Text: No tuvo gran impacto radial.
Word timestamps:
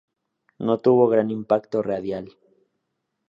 No 0.57 0.79
tuvo 0.79 1.07
gran 1.09 1.29
impacto 1.29 1.83
radial. 1.83 2.35